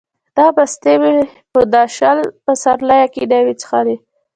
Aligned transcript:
دا 0.37 0.47
مستې 0.55 0.93
مې 1.01 1.13
په 1.53 1.61
دا 1.73 1.83
شل 1.97 2.19
پسرلیه 2.45 3.05
کې 3.13 3.23
نه 3.31 3.39
وې 3.45 3.53
څښلې. 3.61 3.95